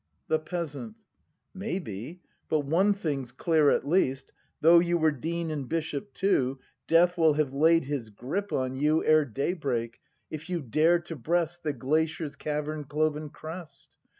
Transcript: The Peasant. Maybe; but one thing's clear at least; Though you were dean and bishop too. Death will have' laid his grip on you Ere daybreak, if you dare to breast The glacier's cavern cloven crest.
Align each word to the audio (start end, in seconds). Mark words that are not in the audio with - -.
The 0.29 0.39
Peasant. 0.39 0.95
Maybe; 1.53 2.21
but 2.49 2.61
one 2.61 2.91
thing's 2.91 3.31
clear 3.31 3.69
at 3.69 3.87
least; 3.87 4.33
Though 4.59 4.79
you 4.79 4.97
were 4.97 5.11
dean 5.11 5.51
and 5.51 5.69
bishop 5.69 6.15
too. 6.15 6.57
Death 6.87 7.19
will 7.19 7.33
have' 7.35 7.53
laid 7.53 7.85
his 7.85 8.09
grip 8.09 8.51
on 8.51 8.75
you 8.75 9.03
Ere 9.05 9.25
daybreak, 9.25 9.99
if 10.31 10.49
you 10.49 10.59
dare 10.63 10.97
to 11.01 11.15
breast 11.15 11.61
The 11.61 11.73
glacier's 11.73 12.35
cavern 12.35 12.85
cloven 12.85 13.29
crest. 13.29 13.95